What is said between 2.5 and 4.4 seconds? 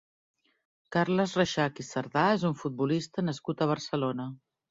un futbolista nascut a Barcelona.